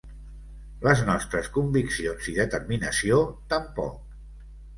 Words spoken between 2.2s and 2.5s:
i